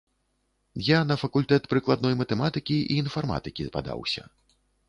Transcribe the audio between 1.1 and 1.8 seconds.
факультэт